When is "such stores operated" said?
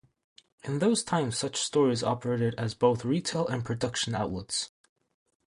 1.37-2.55